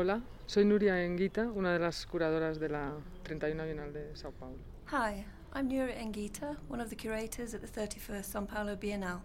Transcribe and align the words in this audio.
Hola, 0.00 0.22
soy 0.46 0.64
Nuria 0.64 1.04
Enguita, 1.04 1.50
una 1.56 1.72
de 1.72 1.80
las 1.80 2.06
curadoras 2.06 2.60
de 2.60 2.68
la 2.68 2.92
31 3.24 3.64
Bienal 3.64 3.92
de 3.92 4.14
Sao 4.14 4.30
Paulo. 4.30 4.56
Hi, 4.92 5.24
I'm 5.52 5.68
Nuria 5.68 6.00
Enguita, 6.00 6.56
one 6.68 6.80
of 6.80 6.88
the 6.88 6.94
curators 6.94 7.52
at 7.52 7.62
the 7.62 7.66
31st 7.66 8.24
Sao 8.24 8.42
Paulo 8.42 8.76
Bienal. 8.76 9.22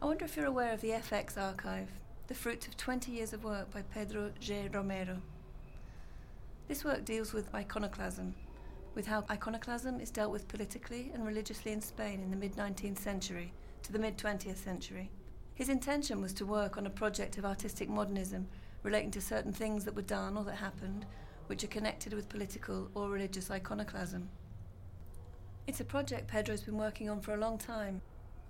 I 0.00 0.06
wonder 0.06 0.24
if 0.24 0.36
you're 0.36 0.46
aware 0.46 0.72
of 0.72 0.80
the 0.80 0.90
FX 0.90 1.36
archive, 1.36 1.88
the 2.28 2.36
fruit 2.36 2.68
of 2.68 2.76
20 2.76 3.10
years 3.10 3.32
of 3.32 3.42
work 3.42 3.72
by 3.72 3.82
Pedro 3.82 4.30
G. 4.38 4.68
Romero. 4.72 5.20
This 6.68 6.84
work 6.84 7.04
deals 7.04 7.32
with 7.32 7.52
iconoclasm, 7.52 8.32
with 8.94 9.08
how 9.08 9.24
iconoclasm 9.28 9.98
is 9.98 10.12
dealt 10.12 10.30
with 10.30 10.46
politically 10.46 11.10
and 11.12 11.26
religiously 11.26 11.72
in 11.72 11.80
Spain 11.80 12.22
in 12.22 12.30
the 12.30 12.36
mid 12.36 12.54
19th 12.54 13.00
century 13.00 13.52
to 13.82 13.92
the 13.92 13.98
mid 13.98 14.16
20th 14.16 14.58
century. 14.58 15.10
His 15.56 15.68
intention 15.68 16.22
was 16.22 16.32
to 16.34 16.46
work 16.46 16.76
on 16.76 16.86
a 16.86 16.90
project 16.90 17.38
of 17.38 17.44
artistic 17.44 17.88
modernism 17.88 18.46
relating 18.82 19.10
to 19.12 19.20
certain 19.20 19.52
things 19.52 19.84
that 19.84 19.94
were 19.94 20.02
done 20.02 20.36
or 20.36 20.44
that 20.44 20.56
happened 20.56 21.06
which 21.46 21.64
are 21.64 21.68
connected 21.68 22.12
with 22.12 22.28
political 22.28 22.88
or 22.94 23.10
religious 23.10 23.50
iconoclasm. 23.50 24.28
It's 25.66 25.80
a 25.80 25.84
project 25.84 26.28
Pedro's 26.28 26.62
been 26.62 26.78
working 26.78 27.10
on 27.10 27.20
for 27.20 27.34
a 27.34 27.40
long 27.40 27.58
time 27.58 28.00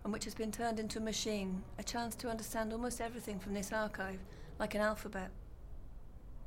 and 0.05 0.13
which 0.13 0.25
has 0.25 0.35
been 0.35 0.53
turned 0.53 0.79
into 0.79 0.99
a 0.99 1.03
machine, 1.03 1.63
a 1.79 1.83
chance 1.83 2.15
to 2.17 2.29
understand 2.29 2.73
almost 2.73 3.01
everything 3.01 3.39
from 3.39 3.55
this 3.55 3.73
archive, 3.73 4.19
like 4.59 4.75
an 4.75 4.81
alphabet. 4.81 5.31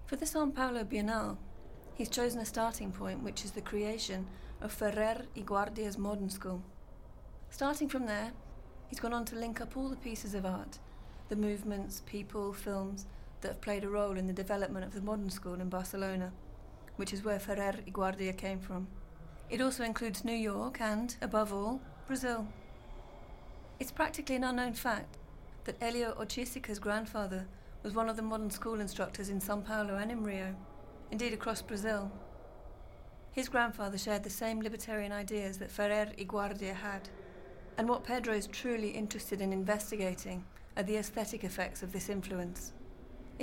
For 0.05 0.15
the 0.15 0.25
Sao 0.25 0.45
Paulo 0.47 0.83
Bienal, 0.83 1.37
he's 1.95 2.09
chosen 2.09 2.39
a 2.39 2.45
starting 2.45 2.91
point 2.91 3.23
which 3.23 3.45
is 3.45 3.51
the 3.51 3.61
creation 3.61 4.27
of 4.61 4.71
Ferrer 4.71 5.23
y 5.35 5.43
Guardia's 5.43 5.97
modern 5.97 6.29
school. 6.29 6.63
Starting 7.49 7.89
from 7.89 8.05
there, 8.05 8.31
he's 8.87 8.99
gone 8.99 9.13
on 9.13 9.25
to 9.25 9.35
link 9.35 9.61
up 9.61 9.77
all 9.77 9.89
the 9.89 9.95
pieces 9.95 10.33
of 10.33 10.45
art, 10.45 10.79
the 11.29 11.35
movements, 11.35 12.01
people, 12.05 12.53
films 12.53 13.05
that 13.43 13.49
have 13.49 13.61
played 13.61 13.83
a 13.83 13.89
role 13.89 14.17
in 14.17 14.25
the 14.25 14.33
development 14.33 14.85
of 14.85 14.93
the 14.93 15.01
modern 15.01 15.29
school 15.29 15.61
in 15.61 15.69
Barcelona, 15.69 16.31
which 16.95 17.13
is 17.13 17.23
where 17.23 17.39
Ferrer 17.39 17.75
y 17.85 17.91
Guardia 17.91 18.33
came 18.33 18.59
from. 18.59 18.87
It 19.49 19.61
also 19.61 19.83
includes 19.83 20.25
New 20.25 20.35
York 20.35 20.81
and, 20.81 21.15
above 21.21 21.53
all, 21.53 21.79
Brazil. 22.07 22.47
It's 23.79 23.91
practically 23.91 24.35
an 24.35 24.43
unknown 24.43 24.73
fact 24.73 25.17
that 25.65 25.79
Hélio 25.79 26.17
Oiticica's 26.17 26.79
grandfather 26.79 27.45
was 27.83 27.93
one 27.93 28.09
of 28.09 28.15
the 28.15 28.21
modern 28.21 28.49
school 28.49 28.79
instructors 28.79 29.29
in 29.29 29.39
Sao 29.39 29.57
Paulo 29.57 29.95
and 29.95 30.11
in 30.11 30.23
Rio, 30.23 30.55
indeed 31.11 31.33
across 31.33 31.61
Brazil. 31.61 32.11
His 33.33 33.49
grandfather 33.49 33.97
shared 33.97 34.23
the 34.23 34.29
same 34.29 34.61
libertarian 34.61 35.11
ideas 35.11 35.57
that 35.57 35.71
Ferrer 35.71 36.11
y 36.17 36.23
Guardia 36.23 36.73
had, 36.73 37.09
and 37.77 37.89
what 37.89 38.03
Pedro 38.03 38.33
is 38.33 38.47
truly 38.47 38.89
interested 38.89 39.41
in 39.41 39.51
investigating 39.51 40.45
are 40.77 40.83
the 40.83 40.97
aesthetic 40.97 41.43
effects 41.43 41.83
of 41.83 41.91
this 41.91 42.09
influence. 42.09 42.73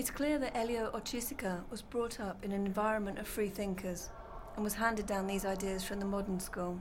It's 0.00 0.08
clear 0.08 0.38
that 0.38 0.54
Hélio 0.54 0.90
Oiticica 0.94 1.60
was 1.70 1.82
brought 1.82 2.20
up 2.20 2.42
in 2.42 2.52
an 2.52 2.64
environment 2.64 3.18
of 3.18 3.28
free 3.28 3.50
thinkers 3.50 4.08
and 4.54 4.64
was 4.64 4.72
handed 4.72 5.04
down 5.04 5.26
these 5.26 5.44
ideas 5.44 5.84
from 5.84 6.00
the 6.00 6.06
modern 6.06 6.40
school. 6.40 6.80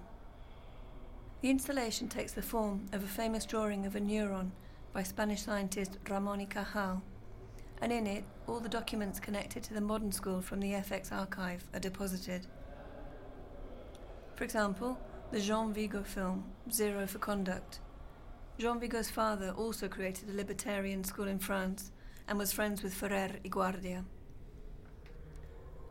The 1.41 1.49
installation 1.49 2.07
takes 2.07 2.31
the 2.31 2.41
form 2.41 2.85
of 2.93 3.03
a 3.03 3.07
famous 3.07 3.45
drawing 3.45 3.85
of 3.85 3.97
a 3.97 3.99
neuron 3.99 4.51
by 4.93 5.03
Spanish 5.03 5.41
scientist 5.41 5.97
Ramon 6.09 6.39
y 6.39 6.47
Cajal, 6.49 7.01
and 7.81 7.91
in 7.91 8.07
it, 8.07 8.23
all 8.47 8.61
the 8.61 8.69
documents 8.69 9.19
connected 9.19 9.63
to 9.63 9.73
the 9.73 9.81
modern 9.81 10.13
school 10.13 10.39
from 10.39 10.61
the 10.61 10.71
FX 10.71 11.11
archive 11.11 11.67
are 11.73 11.81
deposited. 11.81 12.47
For 14.37 14.45
example, 14.45 14.97
the 15.33 15.41
Jean 15.41 15.73
Vigo 15.73 16.03
film, 16.03 16.45
Zero 16.71 17.05
for 17.05 17.19
Conduct. 17.19 17.81
Jean 18.57 18.79
Vigo's 18.79 19.09
father 19.09 19.49
also 19.57 19.89
created 19.89 20.29
a 20.29 20.37
libertarian 20.37 21.03
school 21.03 21.27
in 21.27 21.39
France 21.39 21.91
and 22.29 22.37
was 22.37 22.53
friends 22.53 22.83
with 22.83 22.93
Ferrer 22.93 23.31
y 23.43 23.49
Guardia. 23.49 24.05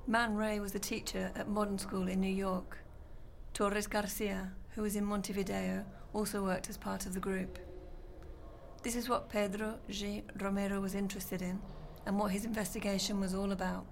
Man 0.07 0.37
Ray 0.37 0.61
was 0.61 0.73
a 0.73 0.79
teacher 0.79 1.33
at 1.35 1.49
Modern 1.49 1.79
School 1.79 2.07
in 2.07 2.21
New 2.21 2.33
York. 2.33 2.79
Torres 3.53 3.89
Garcia, 3.89 4.53
who 4.71 4.83
was 4.83 4.95
in 4.95 5.05
Montevideo, 5.05 5.85
also 6.13 6.45
worked 6.45 6.71
as 6.71 6.77
part 6.77 7.07
of 7.07 7.13
the 7.13 7.21
group. 7.21 7.59
This 8.85 8.95
is 8.95 9.09
what 9.09 9.29
Pedro 9.29 9.81
G. 9.91 10.23
Romero 10.41 10.81
was 10.81 10.95
interested 10.95 11.43
in 11.43 11.59
and 12.07 12.17
what 12.17 12.31
his 12.31 12.45
investigation 12.45 13.19
was 13.19 13.35
all 13.35 13.51
about. 13.51 13.85